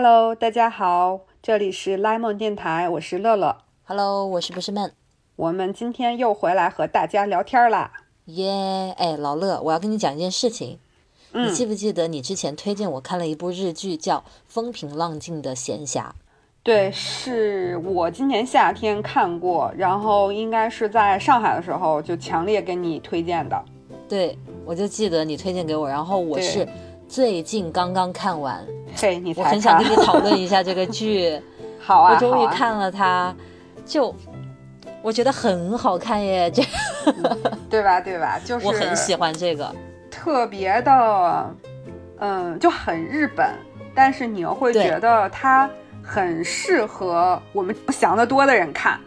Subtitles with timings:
[0.00, 3.58] Hello，大家好，这里是拉梦电台，我是乐乐。
[3.84, 4.92] Hello，我是不是闷？
[5.34, 7.90] 我们今天又回来和大家聊天啦。
[8.26, 8.94] 耶！
[8.96, 10.78] 哎，老乐，我要跟你讲一件事情。
[11.32, 16.02] 嗯你记不记得你之前推荐我看了一部日剧，叫《风平浪静的闲暇》？
[16.62, 23.60] 对，是我今年夏天看过，然后应该是在上海的时候就强烈给你推荐的。
[24.08, 26.66] 对，我就记得你推荐给我，然后我是
[27.08, 28.62] 最近刚刚看完，
[29.00, 31.40] 对，你很想跟你讨论一下这个剧。
[31.80, 33.34] 好啊，我终于看了它，
[33.86, 34.14] 就
[35.00, 36.62] 我觉得很好看耶，这
[37.70, 37.98] 对吧？
[37.98, 38.38] 对吧？
[38.44, 39.74] 就是我很喜欢这个。
[40.10, 41.54] 特别的，
[42.18, 43.48] 嗯，就很日本，
[43.94, 45.70] 但是你又会觉得它
[46.02, 49.00] 很适合我们想得多的人看。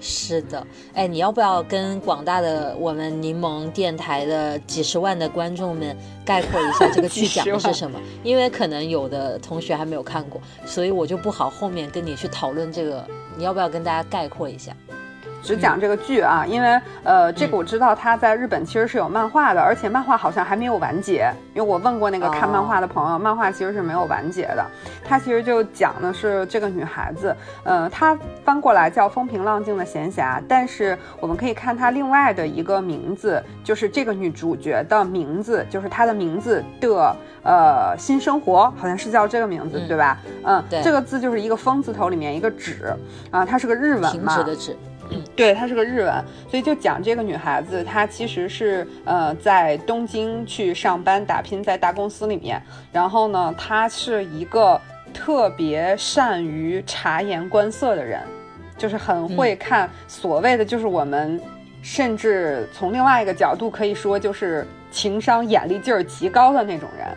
[0.00, 7.98] 是的，哎，你要不要跟广大的我们柠檬电台的几十万的观众们概括一下这个 剧讲的是什么？
[8.22, 13.06] 因为可能有的同学还没有看过，所以我就不好后面跟你去讨论这个。
[13.38, 14.74] 你要不要跟大家概括一下？
[15.46, 21.32] 只讲这个剧啊，因为呃，这个我知道它在日本其实是有漫画的，而且漫画好像还没有完结。
[21.54, 24.66] 因为我问过那个看漫画的朋友，漫画其实是没有完结的。
[25.04, 40.18] 它其实就讲的是这个女孩子，呃，她翻过来叫风平浪静的闲暇，但是我们可以看她另外的一个名字，就是这个女主角的名字，就是她的名字的呃新生活，好像是叫这个名字，嗯对吧？
[40.42, 42.92] 嗯，对这个字就是一个风字头里面一个止
[43.30, 44.76] 啊，它是个日文停嘛，止的止。
[45.34, 52.60] 对，它是个日文，所以就讲这个女孩子，她其实是呃在东京去上班打拼，在大公司里面。
[52.92, 54.80] 然后呢，她是一个
[55.12, 58.20] 特别善于察言观色的人，
[58.76, 61.40] 就是很会看所谓的就是我们，
[61.82, 67.08] 甚至从另外一个角度可以说就是情商眼力劲儿极高的那种人。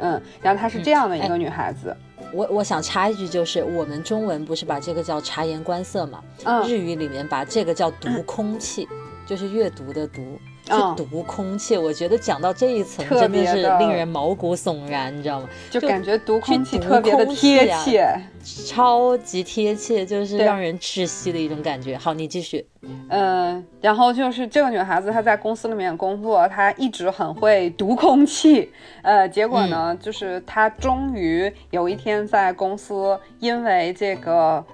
[0.00, 1.96] 嗯，然后她是这样的一个女孩子。
[2.32, 6.22] 我我想插一句，就是我们中文不是把这个叫察言观色嘛？
[6.44, 8.88] 嗯，日语里面把这个叫读空气，
[9.26, 10.38] 就是阅读的读。
[10.68, 15.48] 嗯去读空气，我觉得讲到这一层，特真的是令人毛骨悚然，你知道吗？
[15.70, 18.08] 就就感觉读空气特别的贴切。
[18.44, 21.96] 超级贴切，就是让人窒息的一种感觉。
[21.96, 22.66] 好，你继续。
[23.08, 28.72] 嗯，然后就是这个女孩子，她在公司里面工作，她一直很会读空气。
[29.02, 34.64] 呃，结果呢，就是她终于有一天在公司，因为这个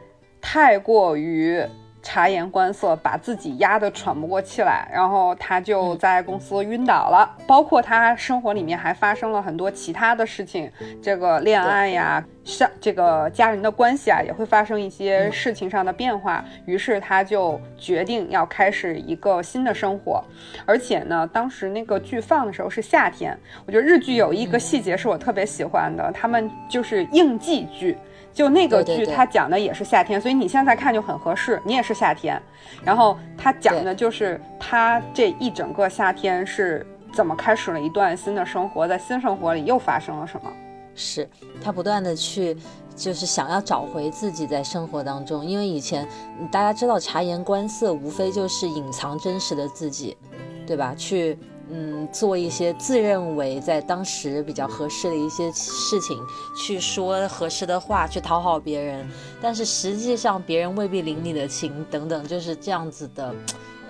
[0.40, 1.62] 太过于
[2.08, 7.36] 察言观色，把自己压得喘不过气来，然后他就在公司晕倒了。
[7.46, 16.42] 包括他生活里面还发生了很多其他的事情，这个恋爱呀，上这个家人的关系啊，也会发生一些事情上的变化。
[16.64, 20.24] 于是他就决定要开始一个新的生活，
[20.64, 27.98] 而且呢，当时那个剧放的时候是夏天，我觉得日剧有一个细节是我特别喜欢的，他们就是应季剧。
[28.38, 32.40] 就那个剧，它讲的也是夏天，所以你现在看就很合适，你也是夏天。
[32.84, 40.52] 然后它讲的就是他这一整个夏天是怎么开始了一段新的生活，在新生活里又发生了什么。
[40.94, 41.28] 是
[41.60, 42.56] 他不断的去，
[42.94, 46.06] 就是想要找回自己在生活当中，因为以前
[46.38, 50.16] 嗯大家知道察言观色，无非就是隐藏真实的自己，
[50.64, 50.94] 对吧？
[50.96, 51.36] 去
[51.70, 56.18] 嗯做一些自认为在当时比较合适的一些事情，
[56.56, 59.08] 去说合适的话，去讨好别人，
[59.40, 63.34] 但是实际上别人未必领你的情，等等，就是这样子的。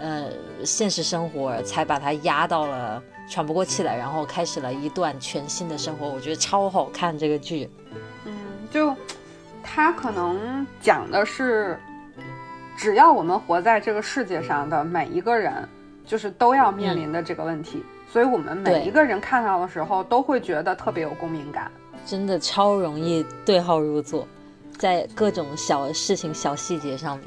[0.00, 0.30] 呃，
[0.64, 6.08] 现实生活才把他压到了喘不过气来，然后开始了一段全新的生活。
[6.08, 7.68] 我觉得超好看这个剧。
[8.24, 8.32] 嗯，
[8.70, 8.94] 就
[9.60, 11.80] 他可能讲的是，
[12.76, 15.68] 只要我们活在这个世界上的每一个人，
[16.08, 17.84] 就是都要面临的这个问题。
[18.10, 21.70] 所以我们每一个人看到的时候，都会觉得特别有共鸣感。
[22.06, 24.26] 真的超容易对号入座，
[24.78, 27.26] 在各种小事情、小细节上面。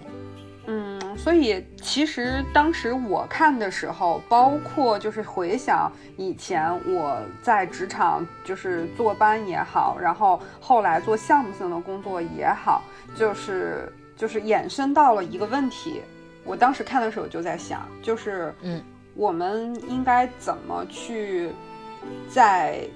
[0.66, 12.82] 嗯，所以其实当时我看的时候，包括就是回想以前我在职场就是坐班也好，然后后来做项目性的工作也好，
[13.16, 16.02] 就是就是衍生到了一个问题。
[16.44, 18.84] 我当时看的时候就在想，就是嗯，
[19.16, 21.52] 我们应该怎么去
[22.30, 22.88] 在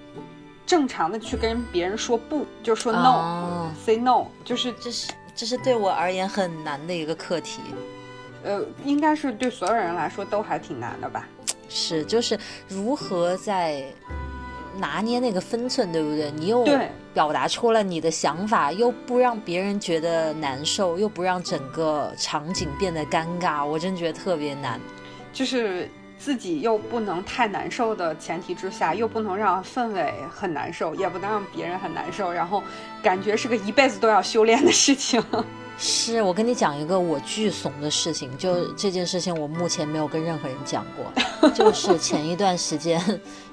[0.65, 7.61] 正常的去跟别人说不，就说 no、哦 say no，就是这是这是对我而言很难的一个课题。
[8.43, 11.27] 呃，应该是对所有人来说都还挺难的吧。
[11.67, 12.37] 是，就是
[12.67, 13.85] 如何在
[14.77, 16.31] 拿捏那个分寸，对不对？
[16.31, 16.65] 你又
[17.13, 24.79] 表达出了你的想法，又不让别人觉得难受，又不让整个场景变得尴尬，我真觉得特别难。
[25.33, 32.63] 就是自己又不能太难受的前提之下，又不能让氛围很难受，也不能让别人很难受，然后
[33.03, 35.23] 感觉是个一辈子都要修炼的事情。
[35.77, 43.01] 是我跟你讲一个我巨怂的事情，就这件事情我目前没有跟任何人讲过， 就是前一段时间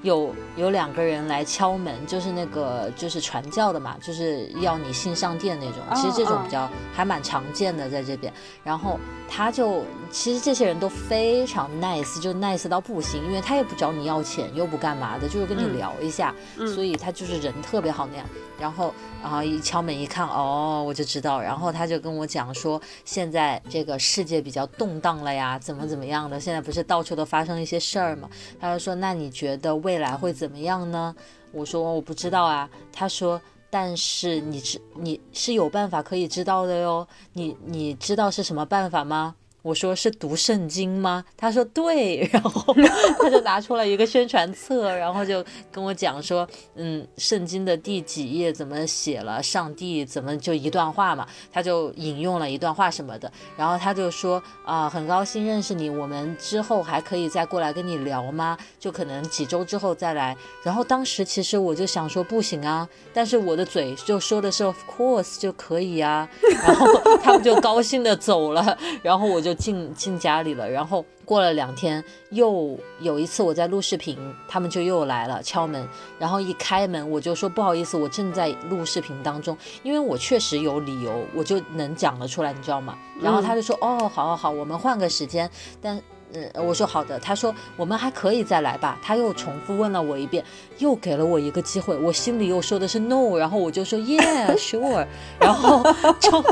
[0.01, 8.31] 有有两个人来敲门，就是那个就是传教的嘛，就是要你信上殿那种，其实这种比较还蛮常见的在这边。
[8.63, 8.97] 然后
[9.27, 16.33] 他就其实这些人都非常 nice，就 nice 到不行，因为他也不找你要钱，又不干嘛的，就是跟你聊一下，
[16.73, 18.25] 所以他就是人特别好那样。
[18.59, 21.41] 然后，然后一敲门一看，哦，我就知道。
[21.41, 26.39] 然后他就跟跟我讲说，现在这个世界比较动荡了呀，怎么怎么样的？
[26.39, 28.29] 现在不是到处都发生一些事儿吗？
[28.59, 31.15] 他就说，那你觉得未来会怎么样呢？
[31.51, 32.69] 我说我不知道啊。
[32.91, 37.07] 他说，但是你知你是有办法可以知道的哟。
[37.33, 39.35] 你你知道是什么办法吗？
[39.63, 41.23] 我说是读圣经吗？
[41.37, 42.75] 他说对， 然后
[43.17, 46.45] 他就拿出了一个宣传册，然后就跟我讲说，
[46.75, 58.57] 嗯，圣经的第几页怎么写了，上帝怎么就一段话嘛，他就引用了一段话什么的，然后他就说啊，很高兴认识你，我们之后还可以再过来跟你聊吗？
[58.77, 60.35] 就可能几周之后再来。
[60.61, 66.29] 然后当时其实我就想说不行啊，但是我的嘴就说的是 of course 就可以啊，
[66.65, 66.85] 然后
[67.23, 69.52] 他们就高兴的走了，然后我就。
[69.53, 74.17] 进进家里了，然后过了两天，又有一次我在录视频，
[74.47, 75.87] 他们就又来了敲门，
[76.19, 82.97] 然后一开门我就说不好意思，我正在录视频当中，因为我确实有理由，我就能讲得出来，你知道吗？
[83.21, 85.49] 然后他就说哦，好好好，我们换个时间，
[85.81, 86.01] 但
[86.33, 90.43] 嗯，我说好的，他说我们还可以再来吧，他又重复问了我一遍，
[90.79, 95.05] 又给了我一个机会，我心里又说的是 no，然后我就说 yeah sure，
[95.39, 95.83] 然后
[96.19, 96.43] 就。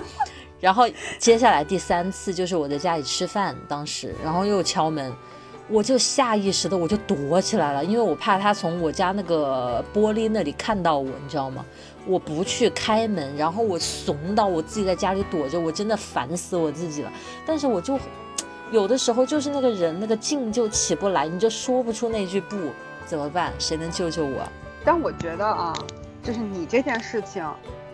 [0.61, 0.85] 然后
[1.17, 5.11] 接下来第三次就是我在家里吃饭，当时然后又敲门，
[5.67, 11.65] 我就下意识的我就躲起来了，因为我怕他从我家那个玻璃那里看到我，你知道吗？
[12.05, 17.11] 我不去开门，然后我怂到我自己在家里躲着，我真的烦死我自己了。
[17.45, 17.99] 但是我就
[18.71, 22.57] 有的时候就是那个人那个劲就起不来，你就说不出那句不，
[23.05, 23.51] 怎么办？
[23.57, 24.47] 谁能救救我？
[24.85, 25.73] 但我觉得啊，
[26.23, 27.43] 就是你这件事情。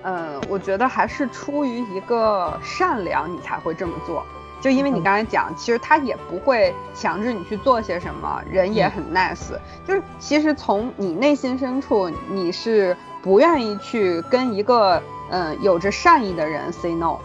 [0.09, 4.25] 嗯，我觉得还是出于一个善良，你才会这么做。
[4.61, 9.51] 就因为你刚才讲，其实他也不会强制你去做些什么，人也很 nice。
[9.85, 17.17] 就是其实从你内心深处，你是不愿意去跟一个嗯有着善意的人 say no。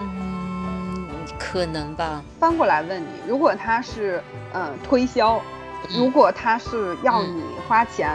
[0.00, 1.06] 嗯，
[1.38, 2.20] 可能吧。
[2.40, 4.20] 翻过来问你，如果他是
[4.52, 5.40] 嗯推销，
[5.96, 8.10] 如果他是要你花钱。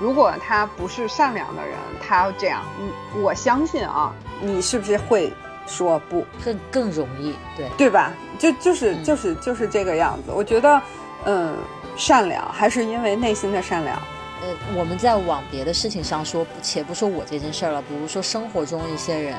[0.00, 5.32] 如果他不是善良的人，他要这样，嗯，我相信啊，你是不是会
[5.66, 6.24] 说不？
[6.44, 8.12] 更更容易，对对吧？
[8.38, 10.30] 就就是就是就是这个样子。
[10.32, 10.80] 我觉得，
[11.24, 11.56] 嗯，
[11.96, 13.96] 善良还是因为内心的善良。
[14.40, 19.34] 呃，我们在往别的事情上说，且不说我这件事儿了，比如说生活中一些人，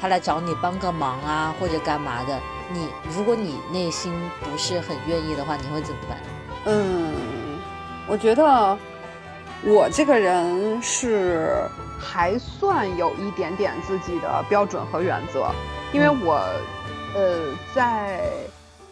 [0.00, 2.38] 他来找你帮个忙啊，或者干嘛的，
[2.72, 6.18] 你如果你内心不是很愿意的话，你会怎么办？
[6.66, 7.12] 嗯，
[8.06, 8.78] 我觉得。
[9.68, 11.60] 我这个人是
[11.98, 15.50] 还算有一点点自己的标准和原则，
[15.92, 16.40] 因为我，
[17.16, 18.30] 呃，在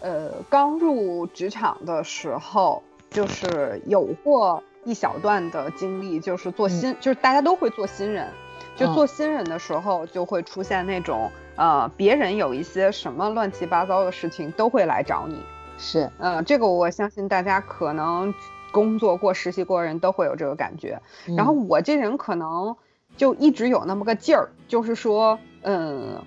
[0.00, 8.28] 呃刚入职场的时候，就是有过一小段的经历，就是做新，就是大家都会做新人，
[8.74, 15.38] 就做新人的时候就会出现那种，呃，别人有一些什么乱七八糟的事情都会来找你，
[15.78, 18.34] 是，呃，这个我相信大家可能。
[18.74, 21.00] 工作过、实习过的人都会有这个感觉，
[21.36, 22.74] 然后我这人可能
[23.16, 26.20] 就一直有那么个劲儿，就是说，嗯，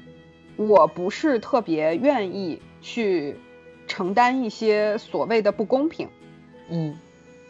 [0.55, 3.35] 我不是特别愿意去
[3.85, 6.07] 承担一些所谓的不公平，
[6.69, 6.95] 嗯，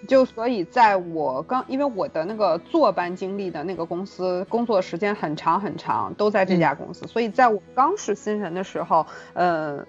[0.08, 9.86] 就所以在我刚，因为我的那个坐班经历的那个公司工作时间很长很长，都在这家公司，所以在我刚是新人的时候，嗯。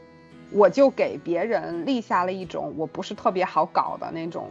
[0.51, 4.49] 我就给别人立下了一种我不是特别好搞的那种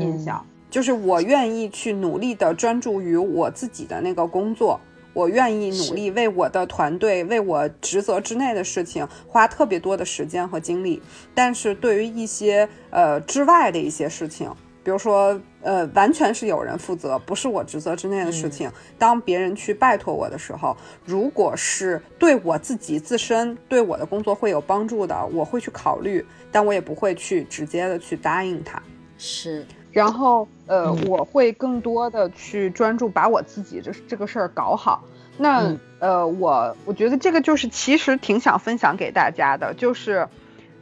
[0.00, 4.78] 印象，就是我愿意去努力的专注于我自己的那个工作，
[5.12, 11.02] 我愿意努力为我的团队、为我职责之内的事情花特别多的时间和精力，
[11.34, 14.50] 但是对于一些呃之外的一些事情。
[14.90, 18.68] 比如说，呃，完全是有人负责，不是我职责之内的事情。
[18.98, 28.82] 当别人去拜托我的时候，如果是对我自己自身、对我的工作会有帮助的，我会去考虑，但我也不会去直接的去答应他。
[29.16, 35.04] 是，然后，呃，我会更多的去专注把我自己这这个事儿搞好。
[35.38, 40.26] 那，呃，我我觉得这个就是其实挺想分享给大家的，就是，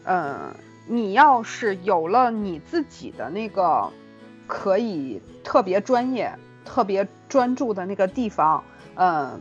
[0.05, 0.51] 嗯。
[0.89, 3.91] 你要是有了你自己的那个
[4.47, 6.33] 可以特别专业、
[6.65, 8.65] 特别专注的那个地方，
[8.95, 9.39] 嗯，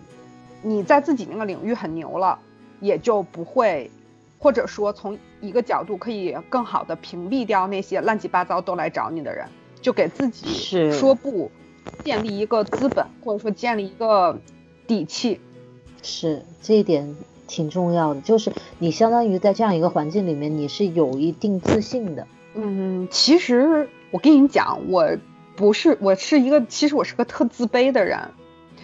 [0.62, 2.38] 你在自己那个领域很牛了，
[2.82, 3.90] 也就不会，
[4.38, 9.48] 或者说从一个角度可以更好的屏蔽掉那些乱七八糟都来找你的人，
[9.82, 11.50] 就给自己说不，
[12.04, 14.38] 建立一个资本，或者说建立一个
[14.86, 15.40] 底气。
[16.04, 17.16] 是这一点。
[17.48, 22.28] 挺重要的，就是你相当于在这样一个环境里面，你是有一定自信的。
[22.54, 25.18] 嗯，其实我跟你讲，我
[25.56, 28.20] 不是，我是一个，其实我是个特自卑的人。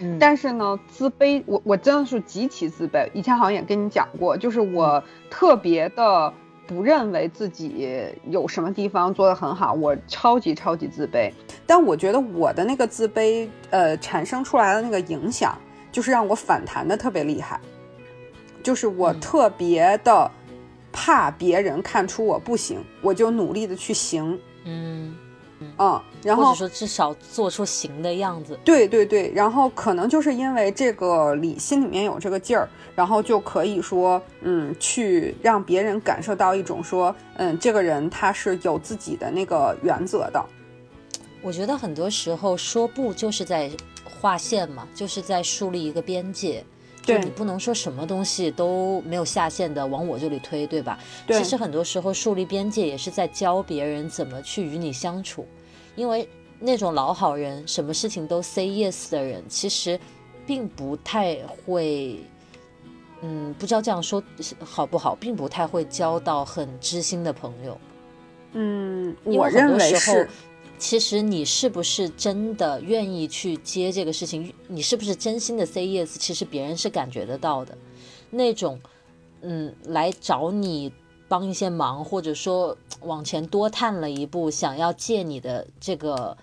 [0.00, 0.18] 嗯。
[0.18, 3.08] 但是呢，自卑，我我真的是极其自卑。
[3.12, 6.32] 以前好像也跟你讲过，就是我特别的
[6.66, 7.88] 不认为自己
[8.28, 11.30] 有什么地方做得很好，我超级超级自卑。
[11.66, 15.56] 但我觉得我的那个自卑，呃，产生出来的那个影响，
[15.92, 17.60] 就是让我反弹的特别厉害。
[18.64, 20.28] 就是我特别的
[20.92, 25.14] 怕别人看出我不行，我就努力的去行，嗯
[25.78, 28.58] 嗯，然后或者说至少做出行的样子。
[28.64, 40.44] 对对对，然后可能就是因为这个里心里面有这个劲儿，然后就可以说，嗯，去让别人感受到一种说，嗯，这个人他是有自己的那个原则的。
[41.42, 43.70] 我觉得很多时候说不就是在
[44.04, 46.64] 划线嘛，就是在树立一个边界。
[47.04, 50.98] 就你不能说什么东西都没有下限的往我这里推，对吧？
[51.26, 51.38] 对。
[51.38, 55.46] 其实很多时候树立边界也是在教别人怎么去与你相处，
[55.96, 60.00] 因为那种老好人，什么事情都 say yes 的人，其实
[60.46, 62.18] 并不太会，
[63.20, 64.22] 嗯，不知道这样说
[64.60, 67.78] 好不好，并不太会交到很知心的朋友。
[68.52, 70.28] 嗯，我认为是。
[70.78, 74.52] 其实你是不是真的愿意去接这个事情？
[74.68, 76.16] 你是不是真心的 say yes？
[76.18, 77.76] 其实别人是感觉得到的。
[78.30, 78.78] 那种，
[79.42, 80.92] 嗯，来找你
[81.28, 86.36] 帮一些忙，或者说往前多探了一步，想要借你的这个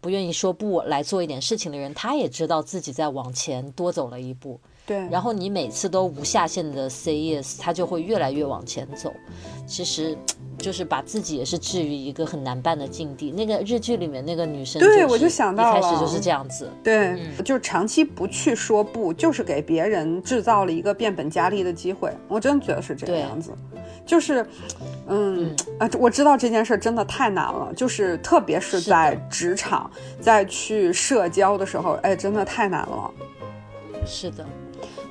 [0.00, 4.60] 不愿意说不来做一点事情的人，他也知道自己在往前多走了一步。
[4.90, 5.08] 对。
[5.08, 9.12] 然后你每次都无下限的 say yes，他就会越来越往前走。
[9.64, 10.18] 其实。
[10.60, 13.30] 就是把自己也是置于一个很难办的境地。
[13.30, 16.70] 那个日剧里面那个女生，对我就想到了，一开始就是这样子。
[16.84, 22.12] 对，就是长期不去说不，就是给别人制造了一个变本加厉的机会。
[22.28, 23.52] 我真的觉得是这个样子。
[24.04, 24.46] 就是，
[25.06, 33.10] 嗯啊，我知道这件事真的太难了，就是特别是在职场，在去社交的时候，哎，真的太难了。
[34.04, 34.44] 是的。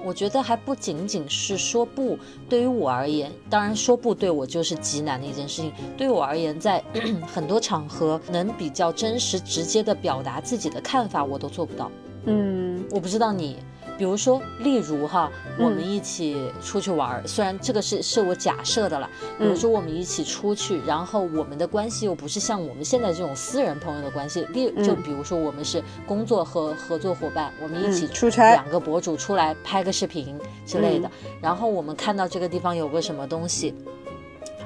[0.03, 5.73] 我觉得还不仅仅是说不，对于我而言，当然说不对我就是极难的一件事情。
[5.97, 6.83] 对于我而言，在
[7.27, 11.91] 很多场合能比较真实、直接的表达自己的看法，我都做不到。
[12.25, 13.57] 嗯，我不知道你。
[13.99, 15.29] 比如说，例如哈，
[15.59, 19.09] 我们一起出去玩儿，虽然这个是是我假设的了。
[19.37, 24.45] 比如说，我们一起出去，然后我们的关系又不是像我们现在这种私人朋友的关系。
[24.53, 30.33] 例就比如说，我们是工作和合作伙伴，我们一起出差，两个博主出来拍个视频
[30.65, 31.11] 之类的。
[31.41, 33.75] 然后我们看到这个地方有个什么东西。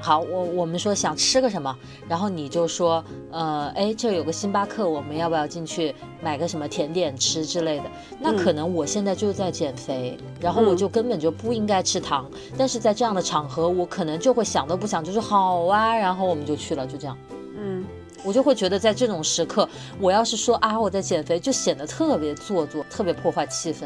[0.04, 1.74] 好，我我们说想吃个什么，
[2.10, 7.86] 然后你就说，呃，哎，这有个星巴克，我们要不要进去买个什么甜点吃之类的？
[8.20, 17.18] 那可能我现在就在减肥，然后我就根本就不应该吃糖，但是在这样的场合，我可能就会想都不想，就说好啊，然后我们就去了，就这样。
[17.58, 17.86] 嗯，
[18.26, 19.70] 我就会觉得在这种时刻，
[20.02, 23.86] 我要是说啊我在减肥，就显得特别做作，特别破坏气氛。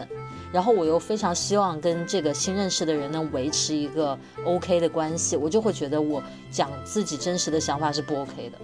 [0.51, 8.57] 然后我又非常希望跟这个新认识的人能维持一个 OK 的关系，我就会觉得我讲自己真实的想法是不 OK 的。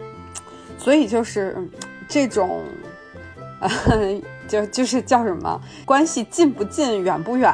[0.77, 1.57] 所以就是
[2.07, 2.61] 这种，
[4.47, 7.53] 就就是叫什么关系近不近远不远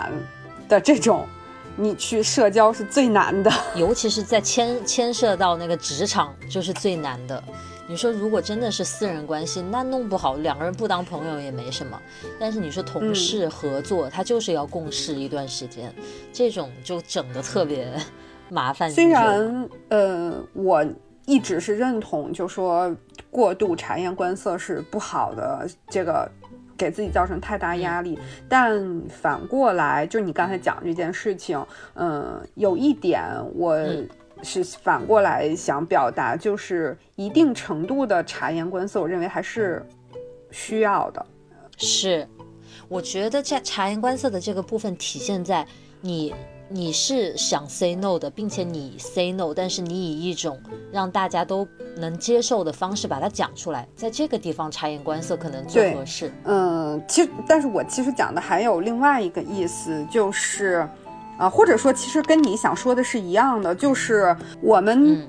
[0.67, 1.27] 的这种，
[1.75, 7.43] 你去社交是最难的，尤其是在牵牵涉到那个职场，就是最难的。
[7.89, 11.99] 你说如果真的是私人关系，那弄不好两个人不当朋友也没什么。
[12.39, 15.91] 但是你说同事合作，他就是要共事一段时间，
[16.31, 17.91] 这种就整的特别
[18.47, 18.89] 麻烦。
[18.93, 20.85] 虽然呃，我
[21.25, 22.95] 一直是认同，就说
[23.31, 26.29] 过度察言观色是不好的，这个
[26.77, 28.19] 给自己造成太大压力。
[28.47, 31.65] 但反过来，就你刚才讲这件事情，
[31.95, 33.23] 嗯，有一点
[33.55, 33.75] 我。
[34.41, 39.85] 是反过来想表达，就是一定程度的察言观色，我认为还是
[40.51, 41.25] 需要的。
[41.77, 42.27] 是，
[42.87, 45.65] 我觉得在察言观色的这个部分体现在
[46.01, 46.33] 你
[46.69, 50.59] 你是想 say no 的，并且你 say no，但是你以一种
[50.91, 51.67] 让大家都
[51.97, 56.31] 能接受的方式把它讲出来，在这个地方察言观色可能最合适。
[56.45, 60.87] 嗯，其实，但是我其实讲的还有另外一个意思，就是。
[61.39, 65.25] 啊，或者说，其实跟你想说的是一样的，就是我们，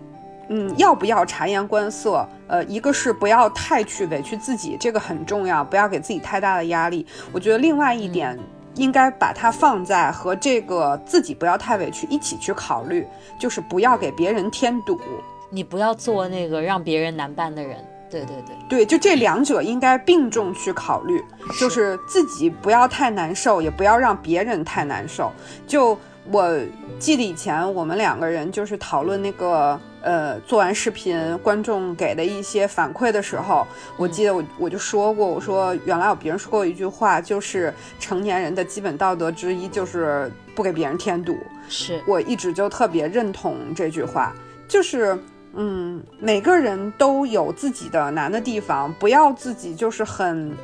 [0.48, 2.28] 嗯，要不要察言观色？
[2.48, 7.06] 呃，一个是不要太去委屈自己，这个很重要，不要给自己太大的压力。
[7.32, 8.36] 我觉得另外一点，
[8.74, 13.06] 应该把它放在和这个自己不要太委屈一起去考虑，
[13.38, 15.00] 就是不要给别人添堵。
[15.48, 17.76] 你不要做那个让别人难办的人。
[18.10, 21.22] 对对对对，就这两者应该并重去考虑，
[21.58, 25.32] 就是自己不要太难受，也不要让别人太难受。
[25.66, 25.96] 就
[26.30, 26.58] 我
[26.98, 29.80] 记得以前我们两个人就是讨论那个。
[30.02, 33.66] 呃，做完视频，观众给的一些反馈的时候，
[33.98, 41.36] 我记得我我就说过，我说原来有别人说过一句话，就是成年人的基本道德之一就是不给别人添堵。
[41.68, 44.34] 是我一直就特别认同这句话，
[44.66, 45.22] 就是
[45.54, 50.56] 嗯，每个人都有自己的难的地方，不要自己就是很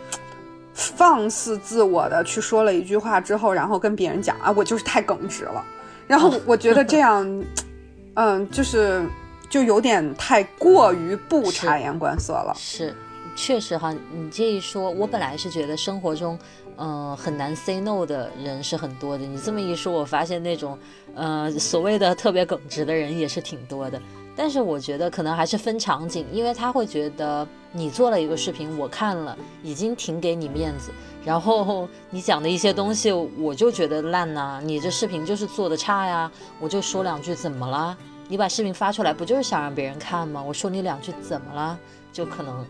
[0.75, 5.65] 放肆自我的去说了一句话之后，然后跟别人讲啊，我就是太耿直了。
[6.07, 7.45] 然后我觉得这样，
[8.15, 9.05] 嗯，就是。
[9.49, 12.53] 就有点太过于不察言观色了。
[12.59, 12.93] 是，
[13.37, 16.37] 确实哈，你这一说，我本来是觉得生活中，
[16.77, 19.25] 嗯，很难 say no 的人是很多的。
[19.25, 20.77] 你这么一说，我发现那种，
[21.15, 24.03] 呃，所谓的特别耿直的人也是挺多的。
[24.37, 30.91] 但是我觉得可能还是分场景，因为他会觉得你做了一个视频，我看了已经挺给你面子，
[31.25, 37.97] 然后 你讲的一些东西，我就觉得烂呐，你这视频就是做的差呀，我就说两句怎么了？
[38.29, 40.43] 你把视频发出来，不就是想让别人看吗？
[40.47, 41.79] 我说你两句怎么了？
[42.13, 42.65] 就可能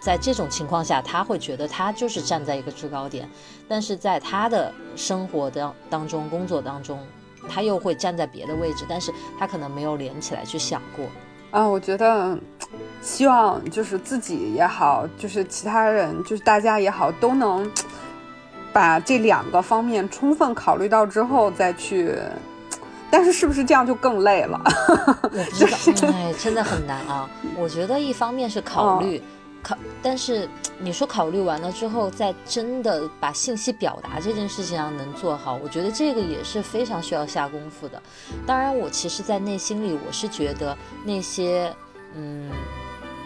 [0.00, 3.28] 在这种情况下，他会觉得他就是站在一个制高点，
[3.68, 6.98] 但是在他的生活当当中、工作当中，
[7.48, 11.06] 他又会站在别的位置，但是他可能没有连起来去想过。
[11.50, 12.38] 啊，我觉得
[13.02, 17.68] 希望就是自己也好，就是其他人，就是大家也好，都能
[18.72, 22.14] 把这两个方面充分考虑到之后再去。
[23.12, 24.60] 但是是不是这样就更累了？
[25.24, 25.66] 我不知
[26.00, 27.28] 道，哎，真的很难啊。
[27.56, 29.20] 我觉得一方面是考虑，
[29.62, 30.48] 考，但是
[30.78, 38.02] 你说考虑完了之后，再真的把信息表达这件事情上能做好，我觉得这个也是非常需要下功夫的。
[38.46, 41.74] 当然，我其实，在内心里，我是觉得那些，
[42.14, 42.50] 嗯，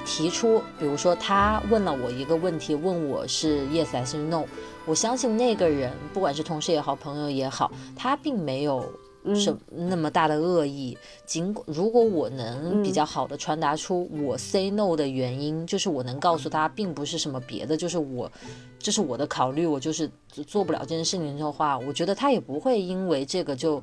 [0.04, 4.44] 提出，比如说他问了我一个问题，问我是 yes 还是 no，
[4.84, 8.92] 我相信那个人，不管是同事也好，朋友也好，他并没有。
[9.32, 18.30] 是那么大的恶意，尽管如果我能比较好的传达出我 say no 的原因，就是我能告诉他，并不是什么别的，就是我，
[18.80, 20.10] 这是我的考虑，我就是
[20.46, 23.80] 做不了这件事情的话，我觉得他也不会因为这个就，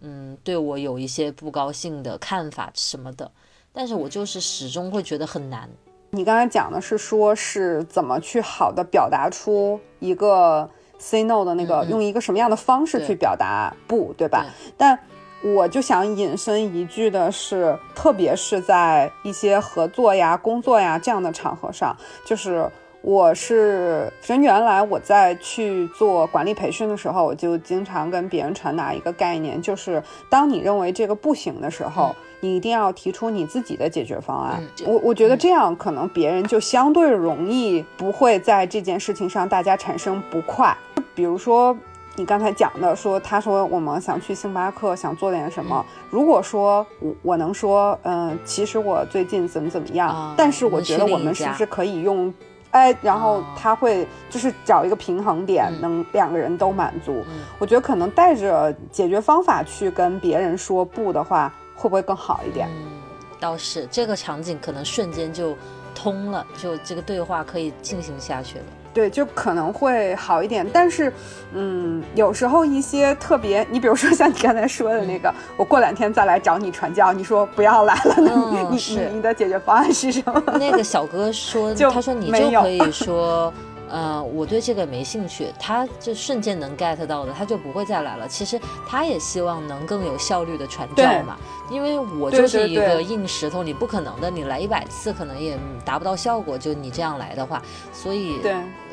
[0.00, 3.28] 嗯，对我有一些不高兴的看法什么的。
[3.72, 5.68] 但是我就是始终会觉得很难。
[6.12, 10.70] 你刚才讲的是说，是怎么去好的表达出一个。
[11.02, 14.46] Say no 的那个用一个什么样的方式去表达不，对吧？
[14.78, 14.96] 但
[15.42, 22.64] 我就想引申一句的是，特别是在一些合作呀、工作呀这样的场合上，就是
[23.00, 32.14] 我是，其实原来我在去做管理培训的时候，我就经常跟别人传达一个概念，就是当你认为这个不行的时候。
[32.44, 34.60] 你一定要提出你自己的解决方案。
[34.84, 40.76] 我我觉得这样可能别人就相对容易不会在这件事情上大家产生不快。
[41.14, 41.76] 比如说
[42.16, 45.84] 你刚才讲的，说他说我们想去星巴克，想做点什么。
[46.10, 52.32] 如果说我我能说，嗯，其实我最近怎么怎么样，但是我觉得我们是不是可以用，
[52.70, 57.24] 哎，然后他会就是找一个平衡点，能两个人都满足。
[57.58, 61.52] 我觉得可能带着解决方法去跟别人说不的话。
[61.74, 62.68] 会不会更好一点？
[62.70, 62.92] 嗯，
[63.40, 65.56] 倒是这个场景可能瞬间就
[65.96, 68.64] 通了，就这个对话可以进行下去了。
[68.94, 70.66] 对，就可能会好一点。
[70.72, 71.12] 但是，
[71.54, 80.42] 嗯，有时候一些特别，你比如说像你刚才说的那个，我过两天再来找你传教，你说不要来了，你你你的解决方案是什么？
[80.58, 83.52] 那个小哥说， 他说你就可以说。
[83.92, 88.26] 呃，我对这个没兴趣，他就瞬间能 get 到的，他就不会再来了。
[88.26, 91.36] 其实他也希望能更有效率的传教嘛，
[91.68, 96.56] 因为我就是一个硬石头，你不可能的，你来一百次可能也达不到效果。
[96.56, 97.60] 就你这样来的话，
[97.92, 98.40] 所以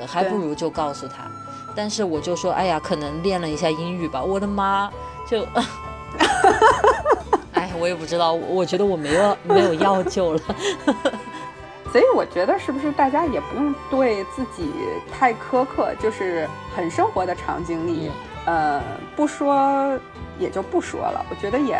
[0.05, 1.31] 还不如就告诉他。
[1.73, 4.21] 但是我就说，哎呀，可能练了一下英语吧。
[4.21, 4.91] 我的妈，
[5.25, 5.45] 就
[7.53, 10.41] 哎，我也不知道，我觉得我没有没有药救了。
[11.91, 14.71] 所以我觉得是不是大家也不用对自己
[15.11, 18.11] 太苛刻，就是很生活的场景里，
[18.45, 18.81] 呃，
[19.15, 19.97] 不说
[20.37, 21.25] 也就不说了。
[21.29, 21.77] 我觉得也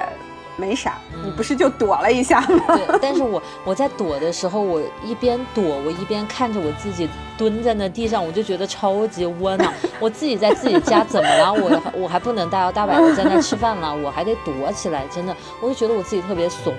[0.57, 2.63] 没啥，你不是就躲了一下吗？
[2.75, 9.71] 对，但是我我在躲的时候，我一边躲，我一边看着我自己蹲在那地上，我就觉得超级窝囊。
[10.01, 11.53] 我自己在自己家怎么了？
[11.53, 16.73] 我我还不能大摇大摆的在那吃饭了，我还得躲起来，真的，我就觉得我自己特别怂，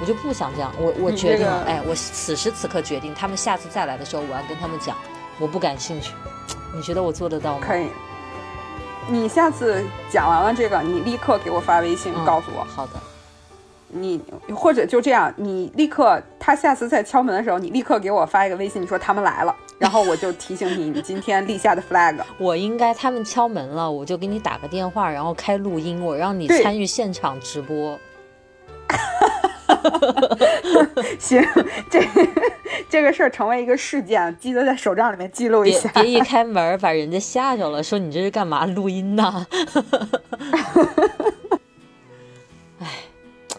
[0.00, 0.72] 我就不想这样。
[0.78, 4.96] 我我决定了，哎，我此时此刻决定，他们下次再来的时候，我要跟他们讲，
[5.38, 6.12] 我不感兴趣。
[6.74, 7.66] 你觉得我做得到吗？
[7.66, 7.88] 可以。
[9.08, 12.64] 你下次讲完了这个，你立刻给我发微信告诉我。
[12.64, 12.92] 好的。
[13.88, 14.20] 你
[14.54, 22.16] 或者就这样，你立刻他下次再敲门的时候，你立刻给我发一个微信，你说他们来了，然后我就提醒你，你今天立下的 flag。
[22.36, 27.96] 我应该他们敲门了，我就给你打个电话，然后开录音，我让你参与现场直播。
[31.18, 31.42] 行，
[31.90, 32.02] 这
[32.88, 35.90] 这个事儿成为一个事件，记得在手账里面记录一下。
[35.94, 39.46] 别一开门把人家吓着了，说你这是干嘛录音呢？
[42.78, 42.86] 哎，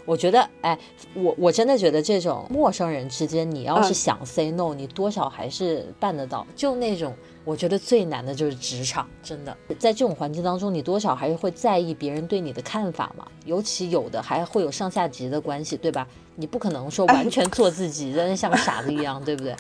[0.06, 0.78] 我觉得，哎，
[1.14, 6.46] 我我真的觉得这种陌生人之间，你要是想 say no，你多少还是办得到。
[6.56, 7.14] 就那种。
[7.48, 16.06] 我觉得最难的就是职场，真的，在这种环境当中，你多少还是会在意别人对你的看法嘛，尤其有的还会有上下级的关系，对吧？
[16.36, 19.56] 你不可能说完全做自己，真的像个傻子一样，对不对？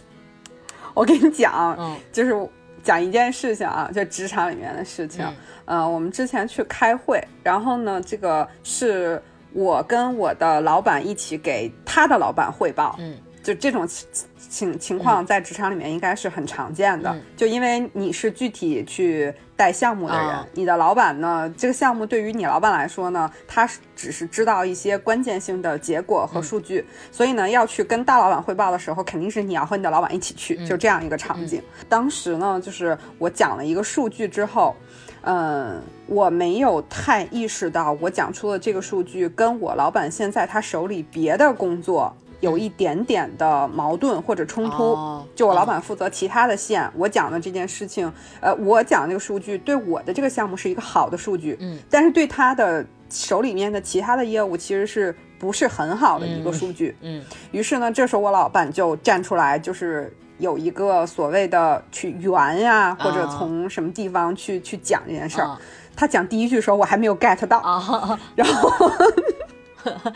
[0.94, 2.50] 我跟你讲，嗯，就是
[2.84, 5.26] 讲一件事情啊，就职场里面的事情。
[5.64, 9.22] 嗯，我们之前去开会，然后呢，这个是
[9.54, 13.18] 我跟我的老板一起给他的老板汇报，嗯。
[13.48, 14.06] 就这种情
[14.50, 17.16] 情情况，在职场里面应该是很常见的。
[17.38, 31.64] 就因为你是具体去带项目的人，你的老板呢，这个项目对于你老板来说呢，他只是知道一些关键性的结果和数据，所以呢，要去跟大老板汇报的时候，肯定是你要和你的老板一起去，就这样一个场景。
[31.88, 34.76] 当时呢，就是我讲了一个数据之后，
[35.22, 42.14] 嗯，我没有太意识到我讲出的这个数据跟我老板现在他手里别的工作。
[42.40, 44.96] 有一点点的矛盾或者冲突，
[45.36, 65.58] 就我老板负责其他的线，我讲的这件事情，呃，我讲这个数据对我的这个项目是一个好的数据，嗯，但是对他的手里面的其他的业务其实是不是很好的一个数据，嗯，于是呢，这时候我老板就站出来，就是有一个所谓的去圆呀，或者从什么地方去去讲这件事儿，
[65.96, 67.60] 他讲第一句时候我还没有 get 到，
[68.36, 68.92] 然后。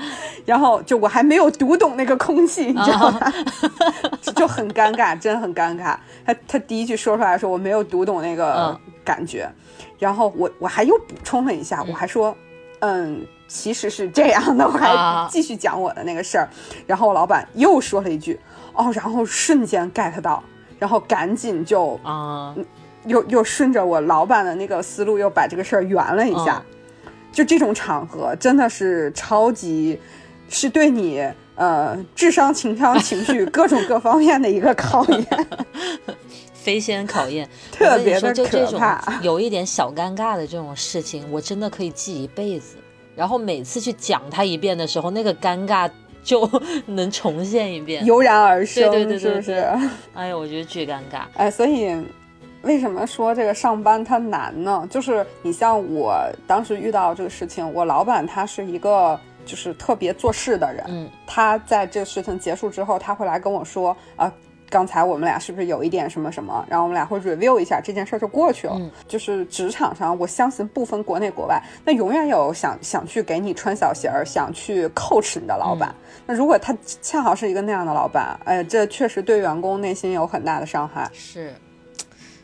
[0.45, 3.33] 然后就我还没有读懂那个空气，你知道吗？
[4.35, 5.95] 就很尴尬，真很尴尬。
[6.25, 9.49] 他他第一句说出来说我没有读懂那个感觉，
[9.99, 12.35] 然后我我还又补充了一下，我还说，
[12.79, 16.47] 嗯，其实是这样的，我还继续讲我的那个事儿。
[16.87, 18.39] 然后我老板又说了一句，
[18.73, 20.43] 哦，然后瞬间 get 到，
[20.79, 22.55] 然后赶紧就啊，
[23.05, 26.61] 又又顺着我老板的那个思路，又把这个事儿圆了一下。
[27.31, 29.99] 就这种场合，真的是超级，
[30.49, 35.25] 是对你呃智商、情商、情绪各种各方面的一个考验，
[36.53, 39.19] 飞仙考验， 特别的可怕。
[39.21, 42.75] 有一点小尴尬的这种事情，我真的可以记一辈子。
[43.15, 45.89] 然后每次去讲他一遍的时候，那个尴尬
[46.23, 46.49] 就
[46.87, 49.53] 能重现一遍，油然而生，对对对，是不是？
[50.13, 51.23] 哎呀，我觉得巨尴尬。
[51.35, 51.95] 哎，所以。
[52.63, 54.87] 为什么说这个上班它难呢？
[54.89, 64.31] 就是你像我当时遇到这个事情，我老板他是一个就是特别做事的人，嗯，他在这个事情结束之后，他会来跟我说，啊，
[64.69, 66.63] 刚才我们俩是不是有一点什么什么？
[66.69, 68.79] 然后我们俩会 review 一下这件事就过去了。
[69.07, 75.93] 就是职场上，我相信不分国内国外，那永远有想想去给你穿小鞋儿，想去 coach 你的老板。
[76.27, 81.09] 那如果他恰好是一个那样的老板，哎，这确实对员工内心有很大的伤害。
[81.11, 81.51] 是。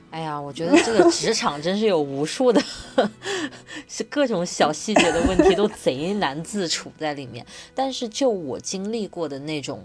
[0.10, 2.62] 哎呀，我觉得这个职场真是有无数的，
[3.88, 7.46] 是各种小细节的问题都贼难自处在里面。
[7.76, 9.84] 但是就我经历过的那种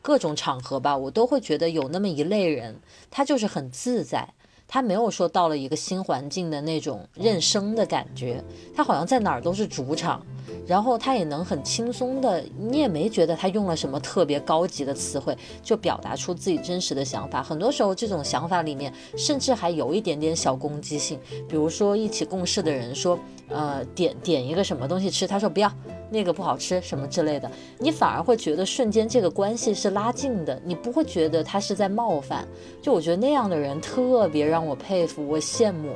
[0.00, 2.78] 各种场合吧，我都会觉得有那么一类人，
[3.10, 4.28] 他就是很自在。
[4.72, 8.42] 他没有说到了一个新环境的那种认生的感觉，
[8.74, 10.24] 他好像在哪儿都是主场，
[10.66, 17.42] 然后他也能很轻松的，你也没觉得他用了什么特别高级的词汇，就表达出自己真实的想法。
[17.42, 25.72] 很多时候这种想法里面，甚至还有一点点小攻击性，比如说一起共事的人说，呃，点点一个什么东西吃，他说不要。
[26.10, 32.46] 那个不好吃什么之类的，你反而会觉得瞬间这个关系是拉近的，你不会觉得他是在冒犯。
[32.82, 35.94] 就我觉得那样的人特别让我佩服，我羡慕，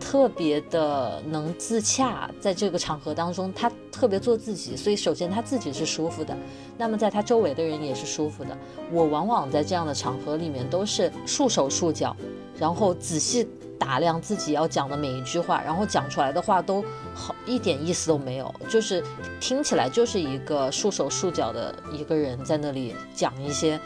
[0.00, 6.36] 特别的能自洽，在这个场合当中，他特别做自己，所以首先他自己是舒服的，
[6.76, 8.58] 那么在他周围的人也是舒服的。
[8.90, 12.16] 我往往在这样的场合里面都是束手束脚，
[12.58, 13.48] 然后仔细。
[13.78, 19.02] 打量自己要讲的每一句话，然后讲出来的话都好一点意思都没有，就是
[19.40, 23.78] 听起来就是一个束手束脚的一个人在那里讲一些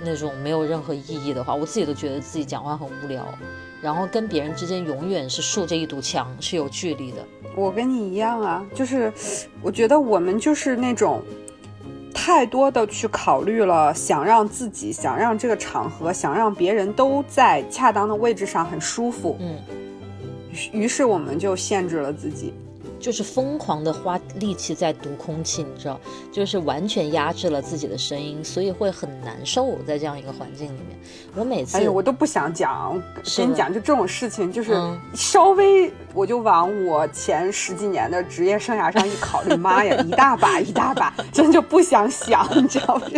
[0.00, 3.26] 那种没有任何意义的话，我自己都觉得自己讲话很无聊，
[3.80, 7.18] 然后跟别人之间永远是竖着一堵墙，是有距离的。
[7.56, 9.12] 我跟你一样啊，就是
[9.62, 11.22] 我觉得我们就是那种。
[12.28, 19.58] 太多的去考虑了，想让自己，想让这个场合，想让别人都在恰当的位置上很舒服，嗯，
[20.70, 22.52] 于是我们就限制了自己。
[23.00, 26.00] 就是疯狂的花力气在读空气，你知道，
[26.32, 30.98] 就是完全压制了自己的声音，所以会很难受在这样一个环境里面。
[31.34, 33.00] 我每次，哎呦，我都不想讲，
[33.36, 34.74] 跟你讲，就这种事情，就是
[35.14, 43.08] 稍微我就往我前十几年的职业生涯上一考虑， 妈呀，一大把一大把，真就不想想，你知道不？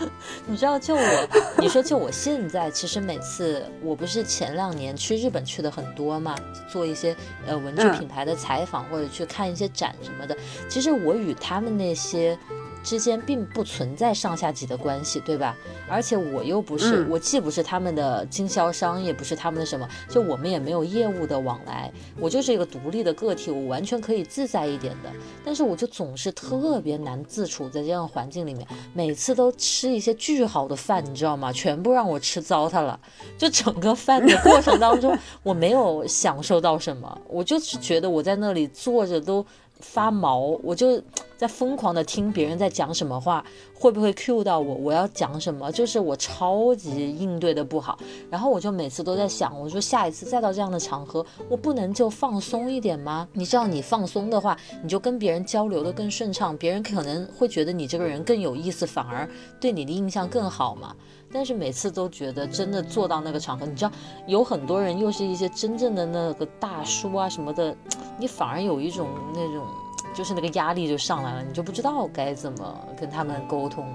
[0.46, 6.34] 你知道，就我，你说就我现在，其实每次我不是前两年去日本去的很多嘛，
[6.70, 9.26] 做一些呃文具品牌的采访或者去。
[9.30, 10.36] 看一些展什么的，
[10.68, 12.36] 其实我与他们那些
[12.82, 15.56] 之间并不存在上下级的关系，对吧？
[15.88, 25.10] 而且我又不是，我既不是他们的经销商，也不是他们的什么，就我们也没有业务的往来，我就是一个独立的个体，我完全可以自在一点的。
[25.44, 31.52] 但是我就总是特别难自处在这样环境里面，每次都吃一些巨好的饭，你知道吗？
[31.52, 32.98] 全部让我吃糟蹋了，
[33.36, 39.44] 就整个饭的过程当中， 我没有享受到什么，我就是觉得我在那里坐着都。
[39.80, 41.02] 发毛，我就
[41.36, 44.74] 在疯狂的听别人在讲什么话，会不会 cue 到我？
[44.74, 45.72] 我要讲什么？
[45.72, 47.98] 就是我超级应对的不好，
[48.30, 53.26] 然后我就每次都在想，我说下一次再到这样的场合，我不能就放松一点吗？
[53.32, 60.94] 你知道，你放松的话，你就跟别人交流的更顺畅，别人可能会觉得你这个人更有意思，反而对你的印象更好嘛。
[61.32, 63.92] 但是每次都觉得真的坐到那个场合，你知道
[64.26, 67.74] 有很多人又是一些真正的那个大叔啊什么的，
[68.18, 69.64] 你反而有一种那种
[70.12, 73.86] 就是那个压力就上来了，你就不知道该怎么跟他们沟通。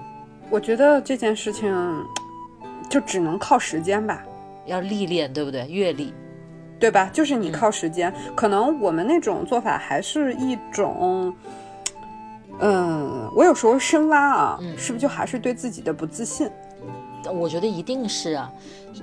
[0.50, 1.76] 我觉得这件事情
[2.90, 4.24] 就只能靠时间吧，
[4.66, 5.68] 要历练，对不对？
[5.68, 6.14] 阅历，
[6.80, 7.10] 对吧？
[7.12, 11.36] 就是你靠时间，可能我们那种做法还是一种，
[12.60, 16.50] 嗯，我有时候深挖啊，是不是就还是对自己的不自信？
[17.32, 18.52] 我觉得一定是啊，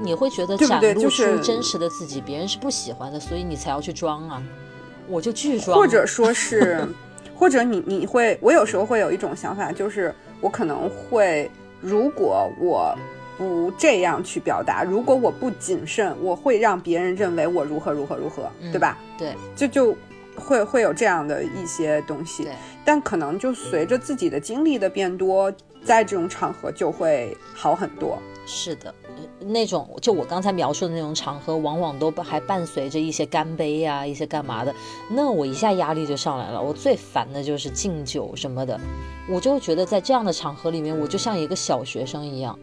[0.01, 4.43] 你会觉得展露出真实的自己，别人是不喜欢的，所以你才要去装啊。
[5.09, 6.87] 我就拒装，或者说是，
[7.37, 12.97] 或者你 你会，我有时候会有一种想法，就是我可能会，如果我
[13.37, 18.97] 不这样去表达，如果我不谨慎，我会让别人认为我如何如何如何，对吧？
[19.19, 19.97] 对，就就
[20.37, 22.47] 会会有这样的一些东西。
[22.85, 25.53] 但可能就随着自己的经历的变多。
[25.85, 28.19] 在这种场合就会好很多。
[28.45, 28.93] 是的，
[29.39, 34.75] 那种就我刚才描述的那种场合，往往都还伴随着一些干杯呀，一些干嘛的。
[35.09, 36.61] 那我一下压力就上来了。
[36.61, 38.79] 我最烦的就是敬酒什么的。
[39.29, 42.59] 我就觉得在这样的场合里面，我就像一个小学生一样，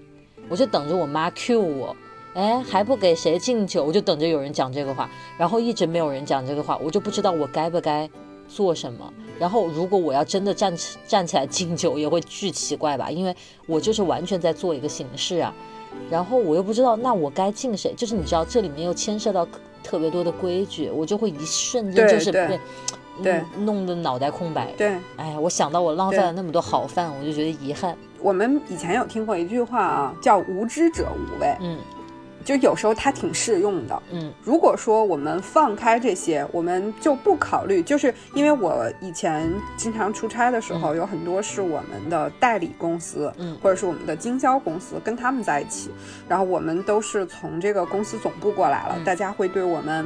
[0.50, 1.96] 我就等着我妈 cue 我，
[2.34, 8.10] 哎，还不给谁敬酒，我就等着有人讲这个话，然后一直没有人讲这个话，我就不知道我该不该
[8.50, 9.14] 做什么。
[9.40, 13.10] 然后，如果我要真的站起站起来敬酒，也会巨奇怪吧？
[13.10, 13.34] 因为
[13.68, 15.54] 我就是完全在做一个形式啊。
[16.10, 17.94] 然后我又不知道，那我该敬谁？
[17.96, 19.48] 就是你知道，这里面又牵涉到
[19.82, 22.60] 特别多的规矩，我就会一瞬间就是被
[23.24, 24.74] 对弄得脑袋空白。
[24.78, 27.98] 对，哎呀，我想到我浪费了那么多好饭，我就觉得遗憾。
[28.22, 31.56] 我们以前有听过一句话啊，叫“无知者无畏”。
[31.62, 31.78] 嗯。
[32.50, 45.92] 就有时候它挺适用的，嗯，如果说我们放开这些，我们就不考虑，就是因为我以前经常出差的时候，有很多是我们的代理公司，嗯，或者是我们的经销公司，跟他们在一起，
[46.28, 50.04] 然后我们都是从这个公司总部过来了，大家会对我们，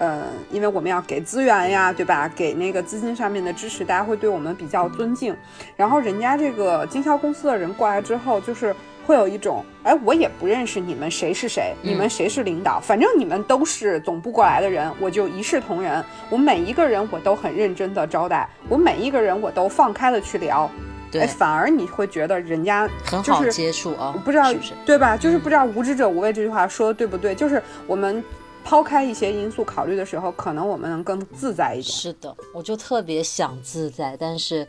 [0.00, 2.28] 呃，因为我们要给资源呀，对吧？
[2.34, 5.32] 给那个资金上面的支持，大家会对我们比较尊敬，
[5.76, 8.74] 然后人家这个经销公司的人过来之后，就是。
[9.06, 16.04] 会有一种，哎，我也不认识你们谁是谁，你们谁是领导，反正你们都是总部过来的人，我就一视同仁。
[16.30, 20.70] 我每一个人我都很认真的招待，我每一个人我都放开了去聊，
[21.10, 24.52] 对，反而你会觉得人家很好接触啊，不知道
[24.84, 25.16] 对吧？
[25.16, 27.34] 就是不知道无知者无畏这句话说的对不对？
[27.34, 28.22] 就是我们
[28.64, 31.84] 抛开一些因素考虑的时候，可能我们能更自在一点。
[31.84, 34.66] 是的，我就特别想自在，但是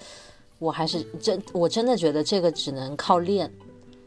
[0.60, 3.50] 我还是真，我真的觉得这个只能靠练。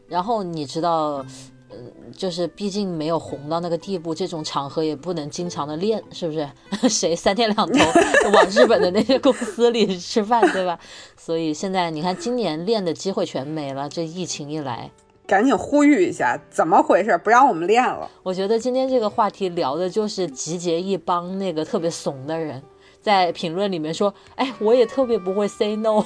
[0.09, 1.23] 然后你知道，
[1.71, 1.77] 嗯，
[2.15, 6.49] 就是毕竟没有红到那个地步，这种场合也不能经常的练，是不是？
[6.89, 7.85] 谁三天两头
[8.33, 10.79] 往日本的那些公司里吃饭，对吧？
[11.15, 14.89] 所以现在你看，今年练的机会全没了，这疫情一来，
[15.27, 17.15] 赶紧呼吁一下，怎么回事？
[17.23, 18.09] 不让我们练了。
[18.23, 22.61] 我觉得今天这个话题聊的就是集结一帮那个特别怂的人，
[23.01, 26.03] 在评论里面说，哎，我也特别不会 say no。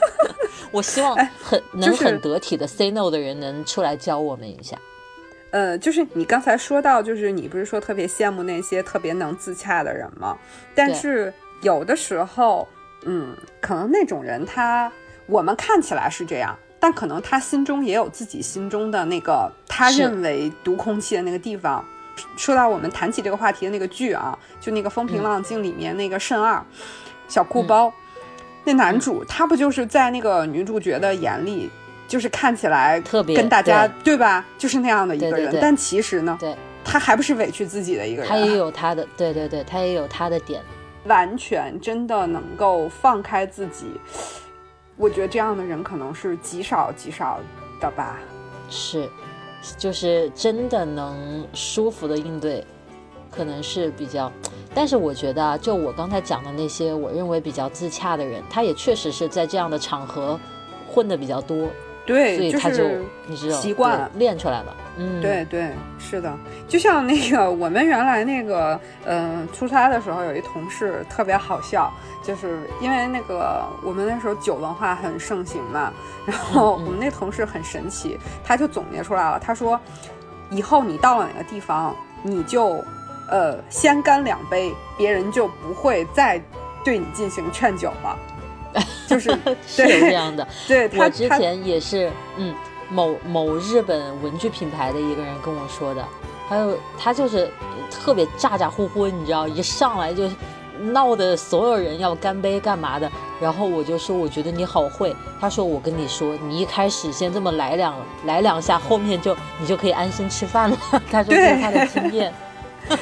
[0.72, 4.78] 我希望很能很得体的 say no 的人能出来教我们一下。
[5.50, 10.38] 呃，就是你刚才说到，就是你不是说特别羡慕那些特别能自洽的人吗？
[10.76, 12.68] 但是有的时候，
[13.04, 14.92] 嗯，可能那种人他
[15.26, 21.84] 我们看起来是这样，但可能他心中也有自己心中的那个他认为读空气的那个地方。
[22.36, 26.62] 说到我们谈起这个话题的那个剧啊，就那个《风平浪静》里面那个慎二
[27.28, 27.92] 小裤包，
[28.64, 31.70] 那男主他不就是在那个女主角的眼里？
[32.08, 34.44] 就是看起来特别跟大家对吧？
[34.58, 38.28] 就是那样的一个人，但其实呢，对，他还不是委屈自己的一个人。
[38.28, 40.60] 他也有他的，对对对，他也有他的点。
[41.04, 43.92] 完全真的能够放开自己，
[44.96, 47.38] 我觉得这样的人可能是极少极少
[47.80, 48.18] 的吧。
[48.68, 49.08] 是，
[49.76, 52.64] 就是真的能舒服的应对，
[53.30, 54.30] 可能是比较。
[54.74, 60.38] 但是我觉得啊，就我刚才讲的那些，我认为比较自洽的人，他也确实是在这样的场合
[60.88, 61.68] 混的比较多。
[62.10, 62.84] 对，所以他就
[63.26, 64.76] 你知道习惯练出来了。
[64.96, 71.90] 嗯，对对，是的，就像那个我们原来那个，嗯，出差的时候有一同事特别好笑，
[72.24, 75.92] 就是因为那个我们那时候酒文化很盛行嘛，
[76.26, 79.78] 然后我们那同事很神奇，他就总结出来了，他说，
[80.50, 81.94] 以后你到了哪个地方，
[82.24, 82.84] 你就，
[83.28, 86.42] 呃，先干两杯，别人就不会再
[86.84, 88.18] 对你进行劝酒了。
[89.06, 89.30] 就是
[89.66, 90.88] 是有这样的，对。
[90.98, 92.54] 我之前也是，嗯，
[92.88, 96.04] 某某日本文具品牌的一个人跟我说的，
[96.48, 97.50] 还有他就是
[97.90, 100.30] 特别咋咋呼呼，你知道，一上来就
[100.92, 110.76] 闹得所有人要干杯干嘛的，然后我就说我觉得你好会，他说我跟你说，你一开始先这么来两来两下，后面就你就可以安心吃饭了。
[111.10, 112.32] 他说这是他的经验，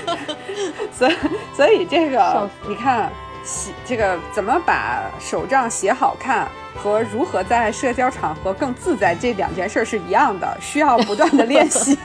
[0.92, 1.14] 所以
[1.54, 3.12] 所以这个你看。
[3.48, 11.98] 写这个怎么把手账写好看和如何在社交场合更自在这两件事是一样的，需要不断的练习，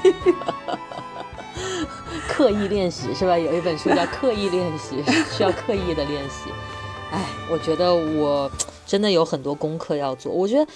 [2.29, 3.38] 刻意练习是吧？
[3.38, 5.03] 有一本书叫《刻意练习》，
[5.36, 6.49] 需要刻意的练习。
[7.12, 7.19] 哎，
[7.51, 8.49] 我觉得我
[8.86, 10.32] 真的有很多功课要做。
[10.32, 10.71] 我觉得，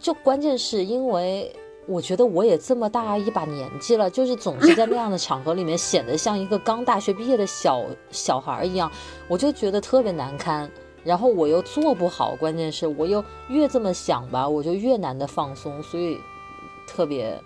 [0.00, 1.54] 就关键是因为。
[1.88, 8.92] 我觉得我也这么大一把年纪了，就是总是在那样的场合里面显得像一个刚大学毕业的小小孩一样，
[9.26, 10.70] 我就觉得特别难堪。
[11.02, 16.18] 然后我又做不好，关键是我又越这么想吧，我就越难的放松，所以
[16.86, 17.40] 特别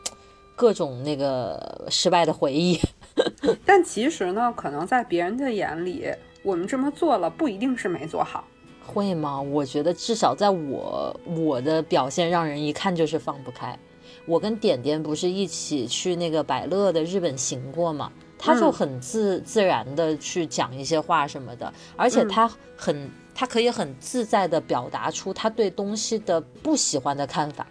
[0.57, 2.81] 各种那个失败的回忆。
[3.64, 8.42] 但其实呢，可能在别人的眼里，我们这么做了不一定是没做好，
[8.85, 9.40] 会吗？
[9.40, 13.78] 我觉得至少在我我的表现让人一看就是放不开。
[14.26, 18.11] 我跟点点不是一起去那个百乐的日本行过嘛？
[18.38, 27.66] 他就很自自然的去讲一些话什么的，而且他很他可以很自在的表达出他对东西的不喜欢的看法。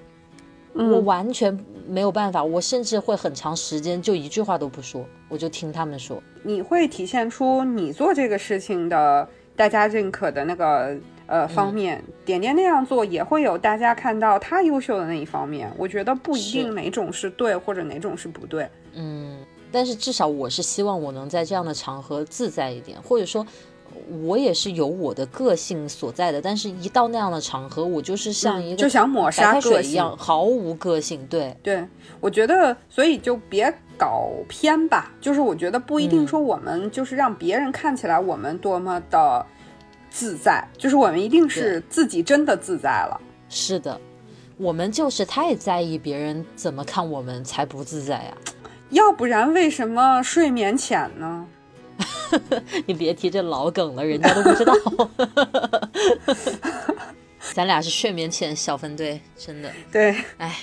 [0.74, 6.24] 我完全没有办法，我甚至会很长时间就一句话都不说，我就听他们说。
[6.44, 10.98] 你会体现出你做这个事情的大家认可的那个。
[11.32, 15.72] 呃，方面点点那样做也会有大家看到他优秀的那一方面。
[15.78, 18.68] 我觉得不一定哪种是对，或者哪种是不对。
[18.96, 19.38] 嗯，
[19.72, 23.48] 但是至少我是希望我能在这样的场合自在一点，或者说，
[24.24, 26.42] 我也是有我的个性所在的。
[26.42, 31.26] 但是一到那样的场合，我就是像一个就想抹杀个性一样，毫无个性。
[31.28, 31.82] 对对，
[32.20, 35.14] 我觉得所以就别搞偏吧。
[35.22, 39.46] 就是我觉得不一定说我们就是让别人看起来我们多么的。
[40.12, 43.20] 自在，就是我们一定是自己真的自在了。
[43.50, 44.00] 是的，
[44.58, 48.38] 我们就是太在意别人怎么看我们，才不自在呀。
[48.92, 51.48] 要不然为什么睡眠浅呢？
[52.86, 54.74] 你别提这老梗了，人家都不知道。
[57.54, 59.72] 咱俩是睡眠浅小分队，真的。
[59.92, 60.56] 对，哎。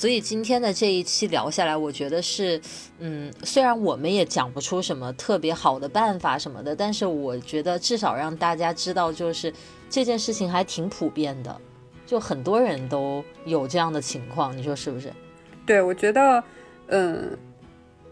[0.00, 2.58] 所以今天的这一期聊下来，我觉得是，
[3.00, 9.52] 嗯，虽然我们也讲不出什么特别好的办法什么的，但是我觉得至少让大家知道，就是
[9.90, 11.54] 这件事情还挺普遍的，
[12.06, 15.12] 就很多人都有这样的情况，你说是不是？
[15.66, 16.42] 对，我觉得，
[16.86, 17.36] 嗯，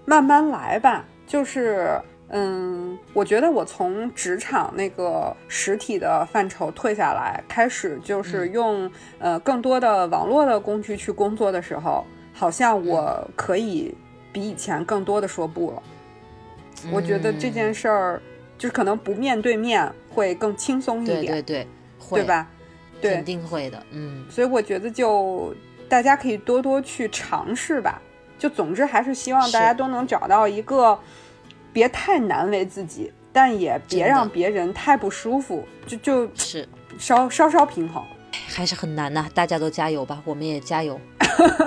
[0.05, 1.99] 慢慢来吧，就是。
[2.31, 13.95] 嗯，我觉得我从职场那个实体的范畴退下来，开始就是用呃更多的网络的工具去工作的时候，好像我可以
[14.31, 15.83] 比以前更多的说不了。
[16.93, 18.23] 我觉得这件事儿
[18.59, 21.67] 就可能不面对面会更轻松一点，对对对，
[22.11, 22.47] 对吧？
[23.01, 24.27] 对，肯定会的，嗯。
[24.29, 25.55] 所以我觉得就
[25.89, 28.03] 大家可以多多去尝试吧。
[28.39, 30.97] 就总之还是希望大家都能找到一个，
[31.73, 38.03] 别太难为自己，但也别让别人太不舒服，就就是稍稍稍平衡。
[38.49, 40.99] 还是很难呐、大家都加油吧，我们也加油。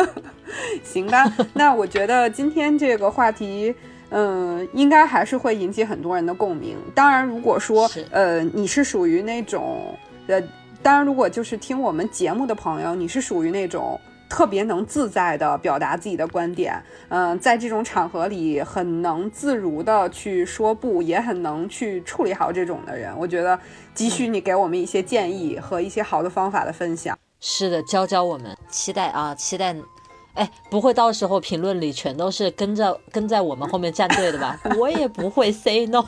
[0.83, 3.73] 行吧，那我觉得今天这个话题，
[4.09, 6.77] 嗯，应该还是会引起很多人的共鸣。
[6.93, 9.97] 当然，如果说呃你是属于那种
[10.27, 10.41] 呃，
[10.81, 13.99] 当然如果就是听我们节目的朋友，你是属于那种。
[14.31, 23.59] 特别能自在的表达自己的观点，嗯、在这种场合里很能自如的去说不，也很能去处理好这种的人，我觉得
[23.93, 27.17] 急需你给我们一些建议和一些好的方法的分享。
[27.41, 29.75] 是的，教教我们，期待啊，期待。
[30.33, 34.57] 哎，不会到时候评论里全都是跟着跟在我们后面站队的吧？
[34.79, 36.03] 我也不会 say no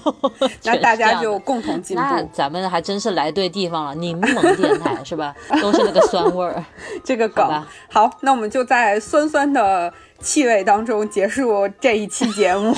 [0.64, 2.02] 那大家就共同进步。
[2.02, 5.36] 那咱们还真是来对地方了，柠檬电台是吧？
[5.62, 6.64] 都是那个酸味儿。
[7.04, 7.66] 这个梗好
[8.08, 12.74] 好，那我们就在酸酸的气味当中结束这一期节目。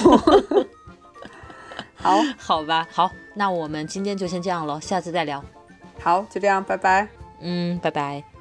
[1.96, 5.44] 好好吧，好，那我们今天就先这样了，下次再聊。
[6.00, 7.08] 好，就这样，拜拜。
[7.40, 8.35] 嗯，拜拜。